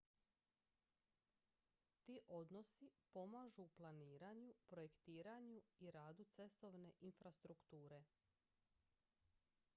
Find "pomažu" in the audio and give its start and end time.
3.11-3.63